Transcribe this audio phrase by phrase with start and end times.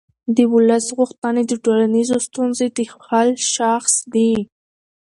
[0.35, 4.33] د ولس غوښتنې د ټولنیزو ستونزو د حل شاخص دی